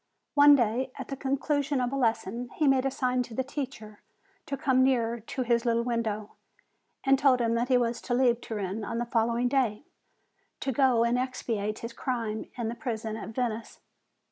One 0.33 0.55
day, 0.55 0.91
at 0.97 1.09
the 1.09 1.15
conclusion 1.15 1.79
of 1.79 1.91
the 1.91 1.95
lesson, 1.95 2.49
he 2.55 2.67
made 2.67 2.87
a 2.87 2.89
sign 2.89 3.21
to 3.21 3.35
the 3.35 3.43
teacher 3.43 4.01
to 4.47 4.57
come 4.57 4.81
near 4.83 5.19
to 5.19 5.43
his 5.43 5.63
little 5.63 5.83
window, 5.83 6.31
and 7.03 7.19
told 7.19 7.39
him 7.39 7.53
that 7.53 7.67
he 7.69 7.77
was 7.77 8.01
to 8.01 8.15
leave 8.15 8.41
Turin 8.41 8.83
on 8.83 8.97
the 8.97 9.05
following 9.05 9.47
day, 9.47 9.83
to 10.61 10.71
go 10.71 11.03
and 11.03 11.19
expiate 11.19 11.77
his 11.85 11.93
crime 11.93 12.49
in 12.57 12.67
the 12.67 12.73
prison 12.73 13.15
at 13.15 13.29
Venice. 13.29 13.79